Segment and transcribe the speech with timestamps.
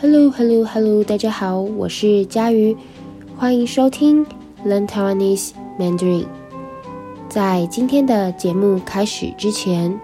[0.00, 1.02] Hello, Hello, Hello！
[1.02, 2.76] 大家好，我是佳瑜，
[3.36, 4.24] 欢迎收听
[4.64, 6.24] Learn Taiwanese Mandarin。
[7.28, 9.98] 在今天的节目开始之前，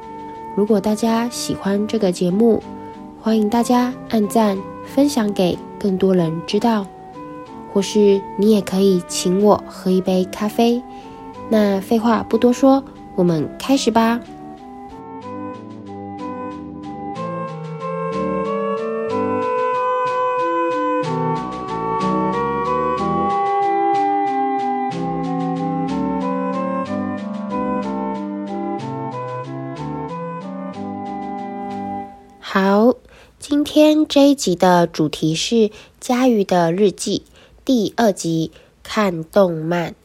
[0.56, 2.60] 如果大家喜欢这个节目，
[3.22, 6.84] 欢迎大家按赞、分享给更多人知道，
[7.72, 10.82] 或是你也可以请我喝一杯咖啡。
[11.48, 12.82] 那废话不多说，
[13.14, 14.20] 我们开始吧。
[33.74, 37.24] 今天这一集的主题是佳瑜的日记
[37.64, 38.52] 第二集，
[38.84, 39.96] 看动漫。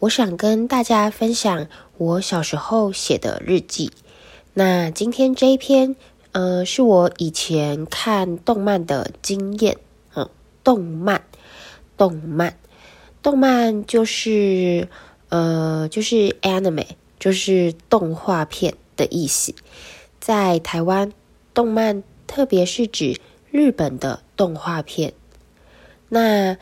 [0.00, 3.90] 我想跟大家分享我小时候写的日记。
[4.52, 5.96] 那今天这一篇，
[6.32, 9.78] 呃，是我以前看动漫的经验。
[10.14, 10.28] 嗯，
[10.62, 11.24] 动漫，
[11.96, 12.58] 动漫，
[13.22, 14.88] 动漫就是，
[15.30, 19.54] 呃，就是 anime，就是动画片的意思，
[20.20, 21.10] 在台湾。
[21.52, 23.18] 动漫，特别是指
[23.50, 25.14] 日本的动画片。
[26.08, 26.56] 那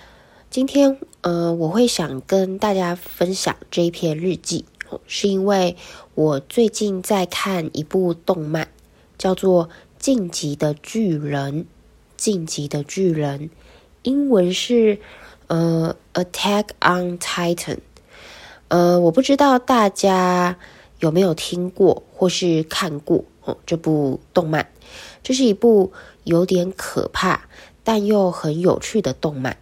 [0.48, 4.64] 今天，呃，我会想跟大家分享这一篇日记，
[5.06, 5.76] 是因为
[6.14, 8.68] 我最近在看一部动漫，
[9.18, 11.64] 叫做《晋级的巨人》。
[12.16, 13.50] 晋级的巨人，
[14.02, 14.98] 英文是
[15.48, 15.94] 呃
[16.24, 17.74] 《Attack on Titan》。
[18.68, 20.56] 呃，我不知道大家
[21.00, 24.66] 有没有听过或是看过哦这部动漫。
[25.28, 25.92] 这是一部
[26.24, 27.50] 有点可怕
[27.84, 29.58] 但又很有趣的动漫。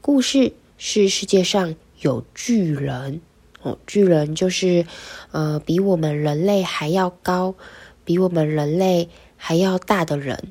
[0.00, 3.20] 故事是世界上有巨人
[3.62, 4.84] 哦，巨人就是
[5.30, 7.54] 呃比我们人类还要高，
[8.04, 10.48] 比我们人类还要大的人。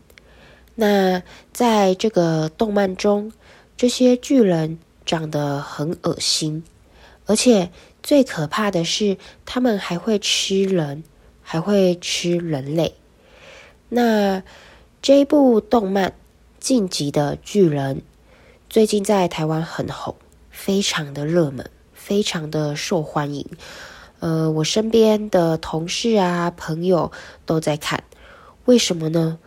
[0.76, 3.34] 那在这个动漫中，
[3.76, 6.64] 这些巨人长得很恶心，
[7.26, 7.70] 而且
[8.02, 11.04] 最可怕的是，他们还会吃人，
[11.42, 12.96] 还会吃人类。
[13.96, 14.42] 那
[15.04, 16.10] 这部动漫
[16.60, 17.98] 《进击的巨人》
[18.68, 20.16] 最近在台湾很红，
[20.50, 23.46] 非常的热门，非常的受欢迎。
[24.20, 27.12] 呃，我身边的同事啊、朋友
[27.46, 28.04] 都在看，
[28.66, 29.38] 为什么呢？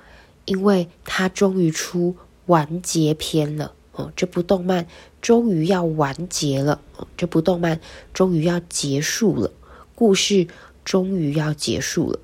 [0.44, 2.14] 因为它终于出
[2.44, 4.86] 完结篇了哦，这部动漫
[5.20, 7.80] 终于要完结了哦，这部动漫
[8.14, 9.50] 终于要结束了，
[9.96, 10.46] 故事
[10.84, 12.20] 终于要结束了，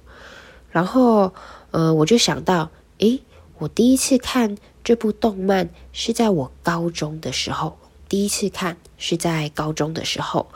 [0.71, 1.35] 然后。
[1.73, 3.21] 呃，我就想到，诶，
[3.59, 7.77] 我第一次看这部动漫是在我高中的时候。
[8.09, 10.49] 第一次看是在高中的时候，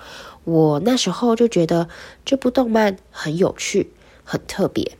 [0.44, 1.88] 我那时候就觉得
[2.22, 3.90] 这部动漫很有趣，
[4.24, 4.92] 很特别。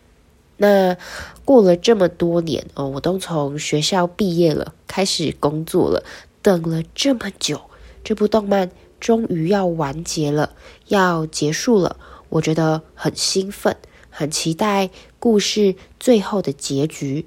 [0.56, 0.97] 那
[1.44, 6.03] 过了这么多年哦，我都从学校毕业了，开始工作了，
[6.41, 7.60] 等了这么久，
[8.03, 10.54] 这部动漫终于要完结了，
[10.88, 11.98] 要结束了，
[12.31, 13.77] 我觉得很兴奋。
[14.19, 14.88] 很期待
[15.19, 17.27] 故事最后的结局。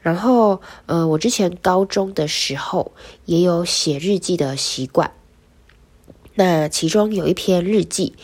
[0.00, 2.90] 然后，呃，我之前高中的时候
[3.26, 5.12] 也有写日记的习惯。
[6.34, 8.14] 那其中有一篇日记，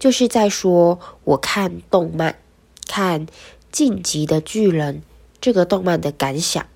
[0.00, 2.40] 就是在说我看动漫，
[2.88, 3.26] 看
[3.70, 4.96] 《进级的巨人》
[5.40, 6.66] 这个动漫的感想。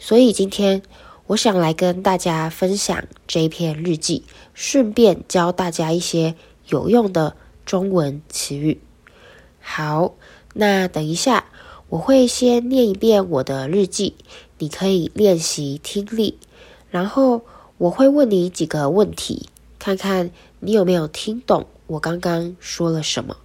[0.00, 0.82] 所以今天
[1.28, 6.34] 我想来跟大家分享这一篇日记，顺便教大家一些
[6.66, 8.80] 有用的中文词语。
[9.72, 10.16] 好，
[10.52, 11.44] 那等一下
[11.90, 14.16] 我会先念一遍我的日记，
[14.58, 16.38] 你可以练习听力，
[16.90, 17.42] 然后
[17.78, 19.48] 我会问你几个问题，
[19.78, 23.36] 看看你有没有听懂我刚刚说了什么。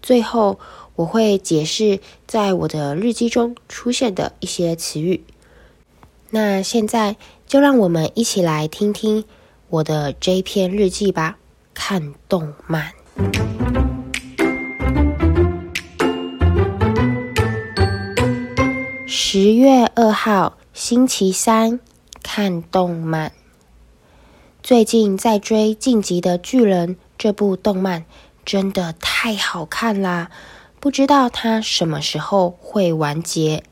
[0.00, 0.60] 最后
[0.94, 5.24] 我会解释在我的日记中出现的一些词语。
[6.30, 7.16] 那现在
[7.48, 9.24] 就让我们一起来听听
[9.68, 11.38] 我的这篇日记吧。
[11.74, 12.92] 看动漫。
[19.14, 21.80] 十月二号，星期三，
[22.22, 23.32] 看动漫。
[24.62, 28.06] 最近在追《进击的巨人》这部动漫，
[28.46, 30.30] 真的太好看啦！
[30.80, 33.64] 不知道它什么时候会完结，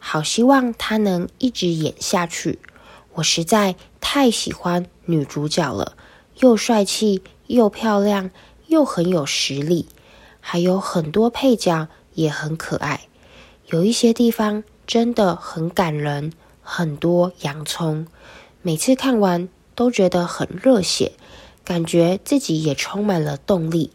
[0.00, 2.58] 好希望它能一直演下去。
[3.14, 5.96] 我实在太喜欢女主角了，
[6.40, 8.32] 又帅气又漂亮，
[8.66, 9.86] 又很有实力，
[10.40, 13.02] 还有很多配角也很可爱，
[13.66, 14.64] 有一些地方。
[14.88, 16.32] 真的很感人，
[16.62, 18.06] 很多洋葱，
[18.62, 21.12] 每次看完都觉得很热血，
[21.62, 23.92] 感觉自己也充满了动力。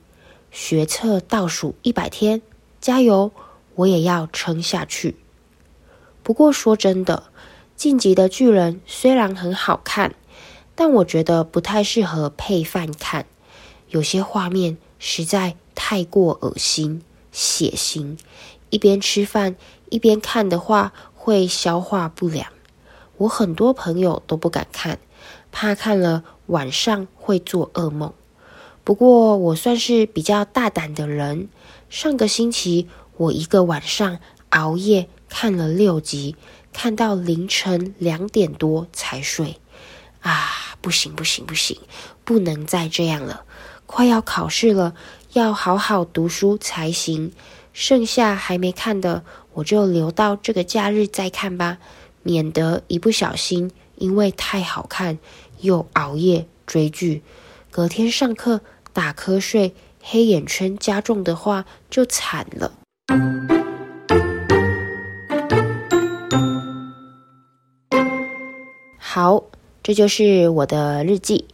[0.52, 2.44] 学测倒数一百天，
[2.80, 3.32] 加油！
[3.74, 5.18] 我也要撑下去。
[6.22, 7.24] 不过说真的，
[7.76, 10.14] 《进击的巨人》虽然很好看，
[10.76, 13.26] 但我觉得不太适合配饭看，
[13.90, 17.02] 有些画面实在太过恶心、
[17.32, 18.20] 血腥，
[18.70, 19.56] 一边吃饭
[19.94, 22.48] 一边看的话会消化不良。
[23.18, 24.98] 我很多朋友都不敢看，
[25.52, 28.12] 怕看了晚上会做噩梦。
[28.84, 31.48] 不过我算是比较大胆的人，
[31.92, 34.18] 上个星期我一个晚上
[34.50, 36.36] 熬夜看了六集，
[36.74, 39.60] 看到凌晨两点多才睡。
[40.22, 41.78] 啊，不行不行不行，
[42.24, 43.46] 不能再这样了！
[43.86, 44.96] 快要考试了，
[45.34, 47.32] 要好好读书才行。
[47.74, 49.24] 剩下还没看的，
[49.54, 51.78] 我就留到这个假日再看吧，
[52.22, 55.18] 免得一不小心因为太好看
[55.62, 57.22] 又熬夜追剧，
[57.72, 58.62] 隔天上课。
[58.96, 59.74] 打瞌睡，
[60.04, 62.74] 黑眼圈加重的话就惨了。
[69.00, 69.46] 好，
[69.82, 71.48] 这就是我的日记。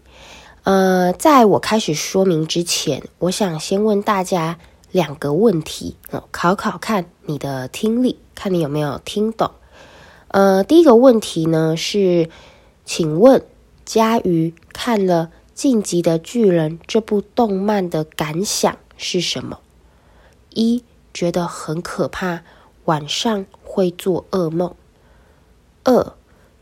[0.63, 4.59] 呃，在我开始说明之前，我想先问大家
[4.91, 9.51] 两个问题，哦，考考看你的听力，看你有没有听懂。
[10.29, 12.29] 呃，第一个问题呢是，
[12.85, 13.43] 请问
[13.85, 19.59] 佳瑜看了《进击的巨人》这部动漫的感想是什么？
[20.51, 20.83] 一、
[21.13, 22.43] 觉得很可怕，
[22.85, 24.75] 晚上会做噩梦；
[25.83, 26.13] 二、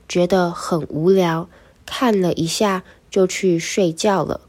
[0.08, 1.50] 觉得很无聊，
[1.86, 4.42] 看了一下就去睡觉了；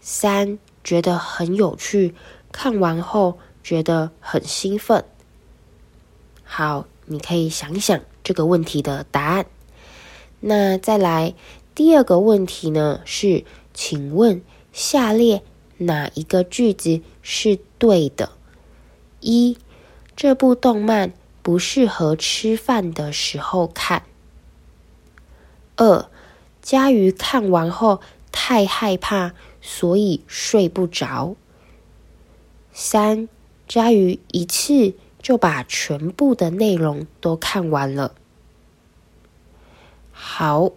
[0.00, 2.14] 三、觉得很有趣，
[2.52, 5.04] 看完后觉得很兴奋。
[6.44, 9.46] 好，你可以想想这个问题的答案。
[10.40, 11.34] 那再来。
[11.72, 15.42] 第二个问题呢是，请问下列
[15.78, 18.32] 哪一个句子是对的？
[19.20, 19.56] 一，
[20.14, 24.02] 这部动漫不适合吃饭的时候看。
[25.76, 26.10] 二，
[26.60, 29.32] 佳瑜看完后太害怕，
[29.62, 31.36] 所以睡不着。
[32.72, 33.28] 三，
[33.68, 38.14] 家瑜一次就把全部的内容都看完了。
[40.12, 40.72] 好。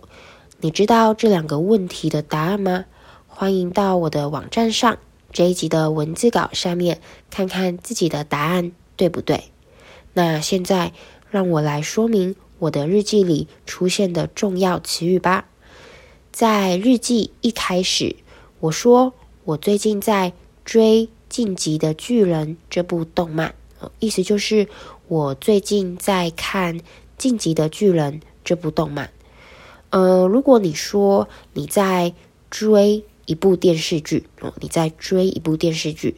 [0.60, 2.86] 你知道这两个问题的答案吗？
[3.28, 4.98] 欢迎到我的网站上
[5.34, 9.52] 这一集的文字稿下面看看自己的答案对不对。
[10.14, 10.94] 那现在
[11.30, 15.50] 让我来说明我的日记里出现的重要词语吧。
[16.32, 18.16] 在日记一开始，
[18.62, 19.12] 我说
[19.44, 20.32] 我最近在
[20.64, 23.56] 追《晋级的巨人》这部动漫，
[23.98, 24.68] 意思就是
[25.08, 26.80] 我最近在看
[27.18, 29.10] 《晋级的巨人》这部动漫。
[29.90, 32.14] 呃，如果你说你在
[32.52, 36.18] 追一部电视剧，哦，你在追一部电视剧，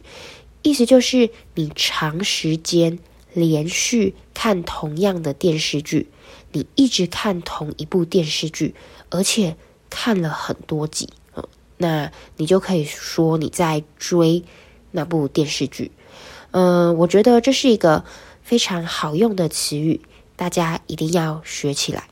[0.60, 2.98] 意思就是你长时间
[3.32, 6.10] 连续看同样的电视剧，
[6.52, 8.74] 你一直看同一部电视剧，
[9.08, 9.56] 而且
[9.88, 11.48] 看了很多集，哦，
[11.78, 14.44] 那你就可以说你在追
[14.96, 15.92] 那部电视剧。
[16.50, 18.04] 嗯，我觉得这是一个
[18.42, 20.00] 非常好用的词语，
[20.34, 22.08] 大家一定要学起来，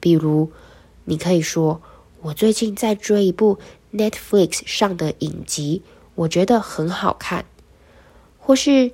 [0.00, 0.50] 比如。
[1.10, 1.80] 你可以说，
[2.20, 3.58] 我最近在追一部
[3.94, 5.80] Netflix 上的影集，
[6.16, 7.46] 我觉得很好看。
[8.38, 8.92] 或是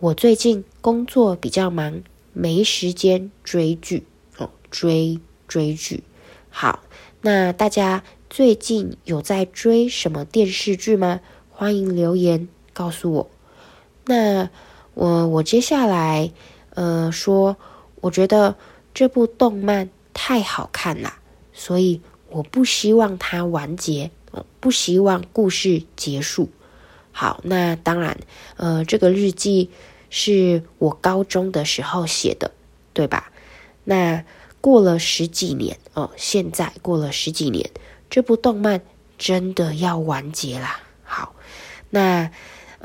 [0.00, 2.02] 我最近工作比较忙，
[2.32, 6.02] 没时间追剧哦，追追剧。
[6.50, 6.82] 好，
[7.20, 11.20] 那大家最近有在追什么电视剧吗？
[11.48, 13.30] 欢迎留言告诉我。
[14.04, 14.50] 那
[14.92, 16.30] 我我接下来
[16.74, 17.56] 呃说，
[18.02, 18.54] 我觉得
[18.92, 21.14] 这部动漫太好看了。
[21.54, 24.10] 所以我不希望它完结，
[24.60, 26.50] 不希望故事结束。
[27.12, 28.18] 好，那当然，
[28.58, 29.70] 呃，这个日记
[30.10, 32.52] 是我高中的时候写的，
[32.92, 33.32] 对吧？
[33.84, 34.22] 那
[34.60, 37.70] 过了十几年哦，现在过了十几年，
[38.10, 38.82] 这部动漫
[39.16, 40.80] 真的要完结啦。
[41.04, 41.34] 好，
[41.88, 42.30] 那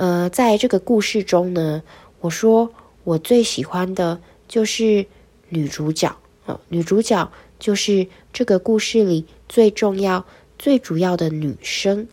[0.01, 1.84] 呃，在这个故事中呢，
[2.22, 5.05] 我说我最喜欢的就是
[5.50, 6.17] 女主角
[6.48, 7.31] 哦，女主角。
[7.60, 10.25] 就是这个故事里最重要、
[10.58, 12.08] 最主要的女生。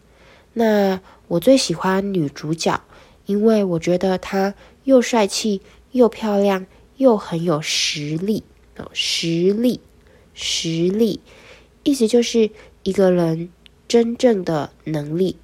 [0.53, 2.79] 那我最喜欢女主角，
[3.25, 4.55] 因为我觉得她
[4.85, 6.67] 又帅气、又漂亮、
[6.99, 8.45] 又很有实力。
[8.77, 9.81] 哦，实力，
[10.35, 11.23] 实力，
[11.85, 12.51] 意思就是
[12.83, 13.49] 一个人
[13.89, 15.39] 真正的能力。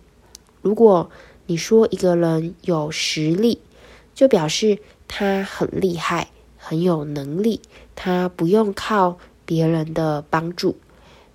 [0.61, 1.11] 如果
[1.47, 3.61] 你说一个人有实力，
[4.15, 7.61] 就表示他很厉害、很有能力，
[7.95, 9.19] 他不用靠。
[9.47, 10.79] 别人的帮助，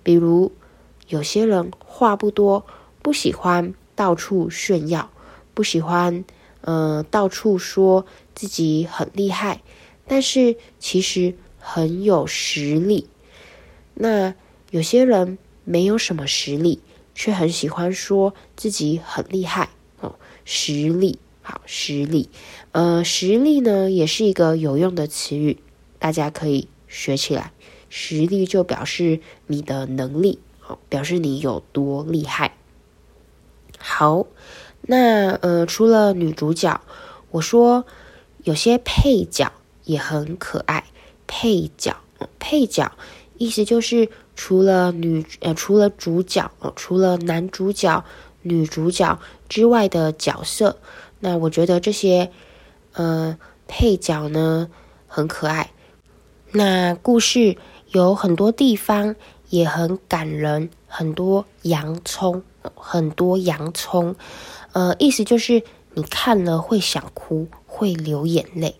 [0.02, 0.50] 比如
[1.06, 2.66] 有些人话不多，
[3.02, 5.12] 不喜欢到处炫耀，
[5.54, 6.24] 不喜欢
[6.62, 9.62] 呃到处说自己很厉害，
[10.08, 13.06] 但是其实很有实力，
[13.94, 14.34] 那
[14.72, 16.80] 有些人没有什么实力，
[17.14, 19.68] 却很喜欢说自己很厉害
[20.00, 20.16] 哦。
[20.44, 22.28] 实力，好，实力，
[22.72, 25.58] 呃，实力呢也是一个有用的词语，
[25.98, 27.52] 大家可以学起来。
[27.88, 32.56] 实力就表示你的能力，好，表示你有多厉害。
[33.78, 34.26] 好，
[34.82, 36.80] 那呃，除了女主角，
[37.30, 37.84] 我说
[38.44, 39.52] 有些配角
[39.84, 40.84] 也很可爱。
[41.26, 41.96] 配角，
[42.40, 42.90] 配角，
[43.38, 48.04] 意思就是除了女呃，除了主角，呃，除了男主角、
[48.42, 49.18] 女主角
[49.48, 50.78] 之外的角色。
[51.20, 52.30] 那我觉得这些
[52.92, 54.68] 呃配角呢
[55.06, 55.70] 很可爱。
[56.52, 57.56] 那故事
[57.88, 59.16] 有很多地方
[59.48, 62.42] 也很感人，很多洋葱，
[62.74, 64.16] 很多洋葱，
[64.72, 65.62] 呃，意思就是
[65.94, 68.76] 你看了会想哭，会流眼泪。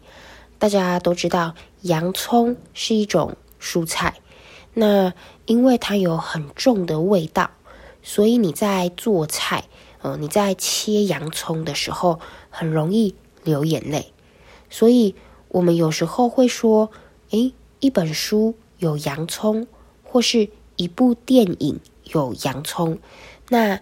[0.58, 1.54] 大家都知道。
[1.82, 4.16] 洋葱是一种蔬菜，
[4.74, 5.14] 那
[5.46, 7.50] 因为它有很重的味道，
[8.02, 9.64] 所以你在做菜，
[10.02, 13.14] 呃，你在切洋葱的时候很容易
[13.44, 14.12] 流眼泪。
[14.68, 15.14] 所以
[15.48, 16.90] 我们有时候会说，
[17.30, 19.66] 诶，一本书有洋葱，
[20.02, 22.98] 或是一部电影有洋葱，
[23.48, 23.80] 那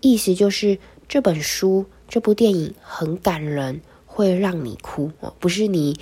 [0.00, 0.78] 意思就是
[1.08, 5.98] 这本书、这部电影很感人，会让你哭哦，不是你。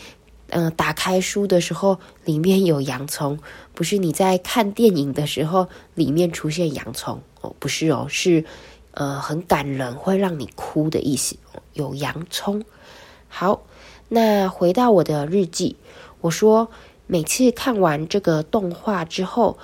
[0.52, 3.38] 嗯、打开书的时候里面有洋葱，
[3.72, 8.44] 不是你在看电影的时候里面出现洋葱哦，不是哦，是
[8.92, 11.37] 呃很感人，会让你哭的意思。
[11.73, 12.64] 有洋葱。
[13.28, 13.62] 好，
[14.09, 15.76] 那回到我的日记，
[16.20, 16.68] 我说
[17.06, 19.59] 每次看完这个动画之后，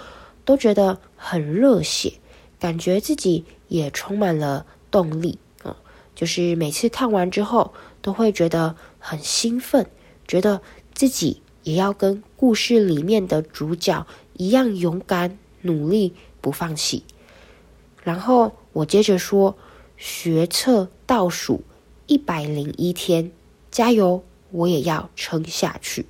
[0.44, 2.14] 都觉得很热血，
[2.58, 5.76] 感觉自己也充满了动力哦，
[6.14, 9.86] 就是每次看完之后都会觉得很兴奋。
[10.28, 10.60] 觉得
[10.94, 17.04] 自己也要跟故事里面的主角一样勇敢、努力、不放弃。
[18.06, 19.56] 然后我接着说
[19.98, 21.64] ：“学测倒数
[22.06, 23.32] 一百零一天，
[23.72, 24.22] 加油！
[24.52, 26.06] 我也要撑下去。”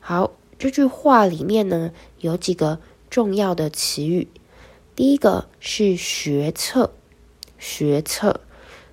[0.00, 4.28] 好，这句话里面呢，有几个重要的词语。
[4.94, 6.94] 第一个是学测，
[7.58, 8.40] 学测，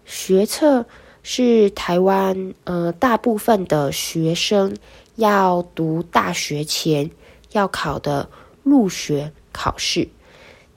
[0.03, 0.85] 学测。
[1.25, 4.75] 是台湾呃大部分的学生
[5.15, 7.09] 要读大学前
[7.53, 8.29] 要考的
[8.61, 10.09] 入学考试，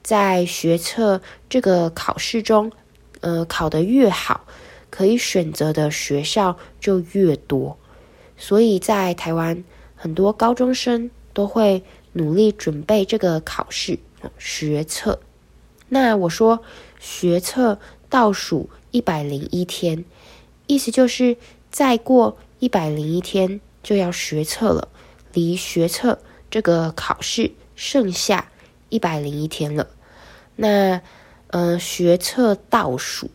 [0.07, 2.71] 在学测这个考试中，
[3.19, 4.45] 呃考得越好，
[4.89, 7.77] 可以选择的学校就越多，
[8.37, 9.65] 所以在台湾
[9.97, 11.83] 很多高中生都会
[12.13, 13.99] 努力准备这个考试，
[14.37, 15.19] 学测。
[15.89, 16.63] 那我说
[16.97, 20.05] 学测倒数一百零一天。
[20.67, 21.35] 意思就是，
[21.69, 24.87] 再过一百零一天就要学测了，
[25.33, 28.49] 离学测这个考试剩下
[28.87, 29.89] 一百零一天了。
[30.57, 31.01] 那，
[31.47, 33.29] 呃，学测倒数，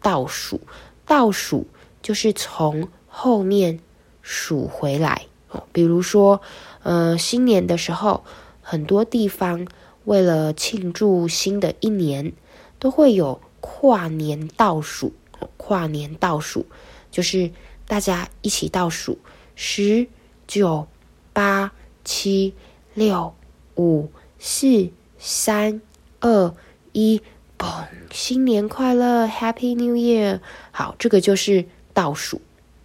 [0.00, 0.60] 倒数，
[1.04, 1.66] 倒数
[2.00, 3.80] 就是从后面
[4.22, 5.26] 数回来。
[5.50, 6.40] 哦，比如说，
[6.84, 8.24] 呃，新年的时候，
[8.62, 9.66] 很多地方
[10.04, 12.32] 为了庆祝新的一年，
[12.78, 15.12] 都会有跨年倒数。
[15.58, 16.64] 跨年倒数
[17.10, 17.50] 就是
[17.86, 19.18] 大家一起倒数，
[19.54, 20.06] 十、
[20.46, 20.86] 九、
[21.32, 21.72] 八、
[22.04, 22.54] 七、
[22.94, 23.34] 六、
[23.76, 25.82] 五、四、三、
[26.20, 26.54] 二、
[26.96, 27.20] 一，
[27.58, 27.84] 嘣！
[28.10, 30.40] 新年快乐，Happy New Year！
[30.70, 32.40] 好，这个就是倒数，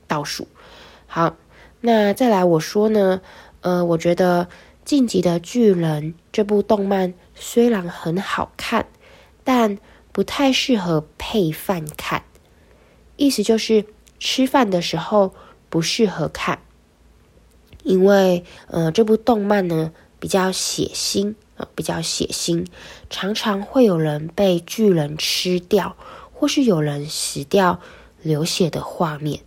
[0.05, 0.49] 倒数。
[1.07, 1.37] 好，
[1.79, 3.21] 那再来我说呢，
[3.61, 4.45] 呃，我觉得
[4.83, 8.85] 《进击的巨人》这部动漫虽然很好看，
[9.45, 9.77] 但
[10.11, 12.23] 不太适合配饭看。
[13.15, 13.85] 意思就是
[14.19, 15.33] 吃饭的时候
[15.69, 16.59] 不适合看，
[17.83, 21.33] 因为呃这部动漫呢比较血腥、
[21.75, 22.65] 比较血腥，
[23.09, 25.95] 常常会有人被巨人吃掉，
[26.33, 27.79] 或是有人死掉
[28.21, 29.41] 流血的画面。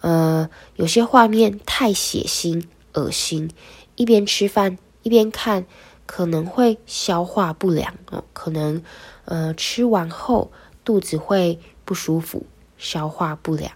[0.00, 2.64] 呃，有些画面太血腥、
[2.94, 3.50] 恶心，
[3.96, 5.66] 一边吃饭一边看
[6.06, 8.82] 可能会消化不良哦、可能
[9.26, 10.50] 呃吃完后
[10.84, 12.46] 肚子会不舒服。
[12.78, 13.70] 消化不良，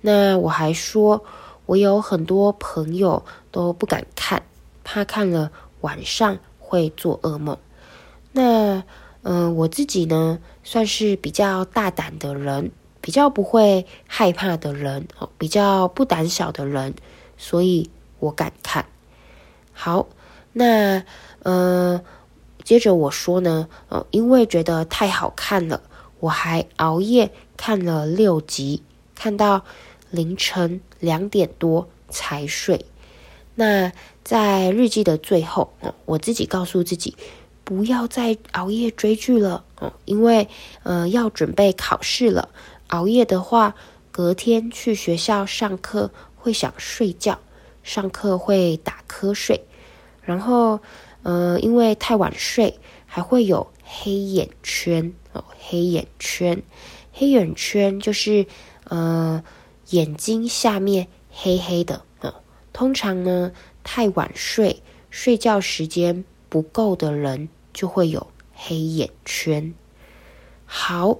[0.00, 1.22] 那我还说，
[1.66, 4.42] 我有很多朋友都不敢看，
[4.82, 6.38] 怕看了晚上
[6.70, 7.58] 会做噩梦。
[8.30, 8.84] 那，
[9.22, 16.94] 嗯、我自己呢，算是比较大胆的人，比较不会害怕的人，哦，比较不胆小的人，
[17.36, 18.86] 所以我敢看。
[19.72, 20.06] 好，
[20.52, 21.04] 那，
[21.42, 22.00] 呃，
[22.62, 25.82] 接着我说呢，呃，因为觉得太好看了，
[26.20, 27.32] 我还熬夜。
[27.56, 28.82] 看了六集，
[29.14, 29.64] 看到
[30.10, 32.86] 凌晨两点多才睡。
[33.60, 33.92] 那
[34.24, 35.74] 在日记的最后，
[36.06, 37.14] 我自己告诉自己，
[37.62, 40.48] 不要再熬夜追剧了哦，因为
[40.82, 42.48] 呃要准备考试了。
[42.86, 43.74] 熬夜的话，
[44.10, 47.38] 隔天去学校上课会想睡觉，
[47.82, 49.60] 上课会打瞌睡，
[50.22, 50.80] 然后
[51.22, 56.62] 呃因为太晚睡，还会有黑眼圈哦，黑眼圈，
[57.12, 58.46] 黑眼圈就是
[58.84, 59.44] 呃
[59.90, 62.00] 眼睛下面黑黑的。
[62.72, 69.74] 通常呢，太晚睡，睡觉时间不够的人就会有黑眼圈。
[70.64, 71.18] 好，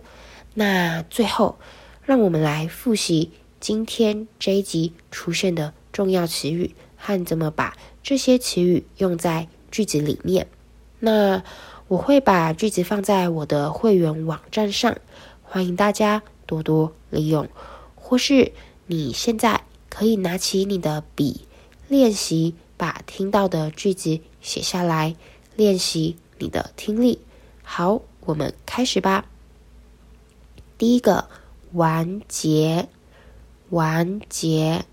[0.55, 1.59] 那最后
[2.05, 10.47] 让我们来复习今天这一集出现的重要词语和怎么把这些词语用在句子里面。
[11.01, 11.43] 那
[11.89, 14.97] 我会把句子放在我的会员网站上，
[15.43, 17.49] 欢迎大家多多利用。
[17.97, 18.53] 或是
[18.87, 21.43] 你现在可以拿起你的笔，
[21.89, 25.15] 练习把听到的句子写下来，
[25.57, 27.19] 练习你的听力。
[27.63, 29.27] 好，我们开始吧。
[30.79, 31.29] 第一个，
[31.73, 32.89] 完结，
[33.69, 34.87] 完结。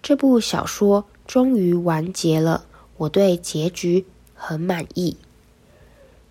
[0.00, 2.66] 这部小说终于完结了，
[2.98, 5.16] 我对结局很满意。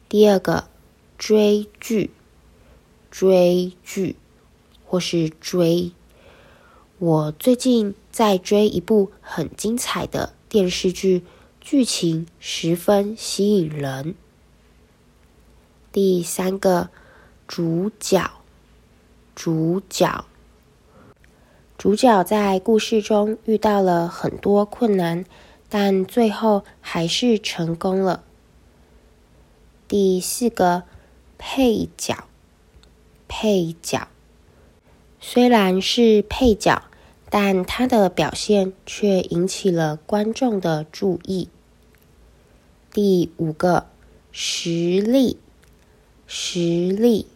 [0.07, 0.69] 第二个，
[1.17, 2.11] 追剧，
[3.09, 4.15] 追剧，
[4.85, 5.91] 或是追。
[7.01, 11.23] 我最近在追一部很精彩的电视剧，
[11.59, 14.13] 剧情十分吸引人。
[15.91, 16.91] 第三个，
[17.47, 18.29] 主角，
[19.33, 20.25] 主角，
[21.75, 25.25] 主角在故事中遇到了很多困难，
[25.69, 28.23] 但最后还是成功了。
[29.87, 30.83] 第四个，
[31.39, 32.25] 配角，
[33.27, 34.07] 配角，
[35.19, 36.83] 虽然是配角。
[37.33, 41.47] 但他的表现却引起了观众的注意。
[42.91, 43.85] 第五个，
[44.33, 45.37] 实力，
[46.27, 47.27] 实力，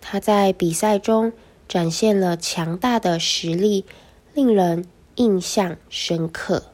[0.00, 1.32] 他在比赛中
[1.66, 3.84] 展现了强大的实力，
[4.32, 6.66] 令人印象深刻。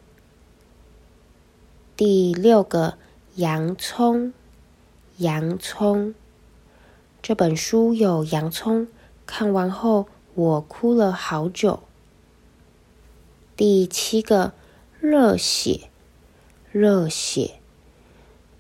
[1.96, 2.98] 第六个，
[3.37, 4.34] 洋葱，
[5.16, 6.14] 洋葱，
[7.22, 8.88] 这本书有洋葱，
[9.24, 11.82] 看完后我哭了好久。
[13.56, 14.52] 第七个，
[15.00, 15.88] 热血，
[16.72, 17.54] 热血。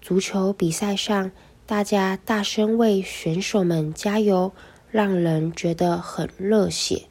[0.00, 1.32] 足球比赛上，
[1.66, 4.52] 大家大声为选手们加油，
[4.90, 7.08] 让人觉得很热血。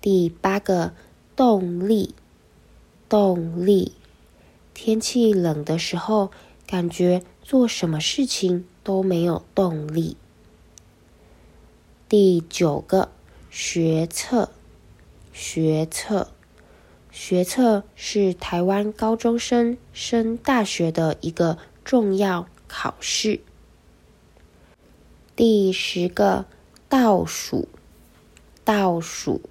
[0.00, 0.92] 第八个，
[1.34, 2.14] 动力，
[3.08, 3.94] 动力。
[4.74, 6.30] 天气冷的时候，
[6.68, 10.16] 感觉做什么事情都没有动力。
[12.08, 13.08] 第九个，
[13.50, 14.50] 学测。
[15.38, 16.28] 学测，
[17.10, 23.40] 学测是台湾高中生升大学的一个重要考试。
[25.36, 26.46] 第十个，
[26.88, 27.68] 倒数，
[28.64, 29.42] 倒数，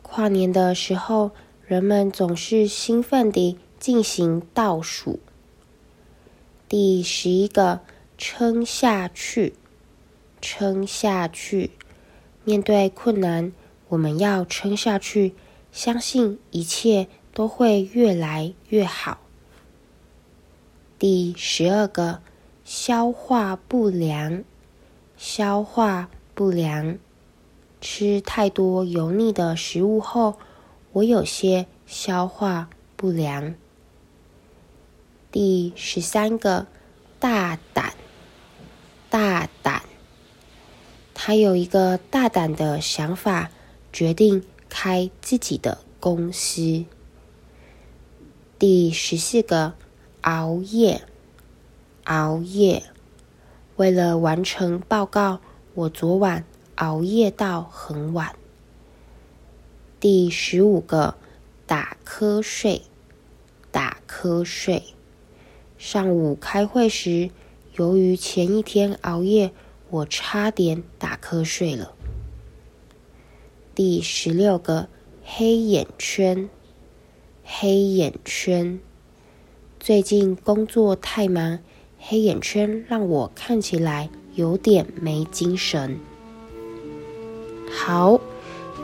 [0.00, 1.32] 跨年的时候，
[1.66, 5.20] 人们总是兴奋地进行倒数。
[6.70, 7.80] 第十一个，
[8.16, 9.56] 撑下去，
[10.40, 11.72] 撑下去，
[12.44, 13.52] 面对困难。
[13.92, 15.34] 我们要撑下去，
[15.70, 19.18] 相信一切都会越来越好。
[20.98, 22.22] 第十二个，
[22.64, 24.44] 消化不良，
[25.18, 26.96] 消化不良，
[27.82, 30.38] 吃太多油腻的食物后，
[30.92, 33.54] 我有些消化不良。
[35.30, 36.66] 第十三个，
[37.20, 37.92] 大胆，
[39.10, 39.82] 大胆，
[41.12, 43.50] 他有一个大胆的想法。
[43.92, 46.86] 决定开自己的公司。
[48.58, 49.74] 第十四个，
[50.22, 51.02] 熬夜，
[52.04, 52.84] 熬夜，
[53.76, 55.40] 为了完成报告，
[55.74, 56.44] 我昨晚
[56.76, 58.34] 熬夜到很晚。
[60.00, 61.16] 第十五个，
[61.66, 62.82] 打瞌睡，
[63.70, 64.82] 打瞌睡。
[65.76, 67.30] 上午开会时，
[67.74, 69.52] 由于前一天熬夜，
[69.90, 71.94] 我差点打瞌睡了。
[73.74, 74.88] 第十六个，
[75.24, 76.48] 黑眼圈，
[77.44, 78.78] 黑眼圈。
[79.80, 81.58] 最近工作太忙，
[81.98, 85.98] 黑眼圈让我看起来有点没精神。
[87.70, 88.20] 好，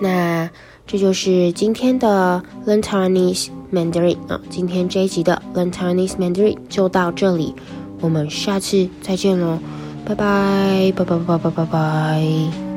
[0.01, 0.51] 那
[0.87, 7.55] 这就是今天的 Learn Taiwanese Mandarin 啊，今天这一集的 Learn Taiwanese Mandarin 就到这里，
[8.01, 9.59] 我们下次再见喽，
[10.07, 12.68] 拜拜，拜拜拜拜拜拜。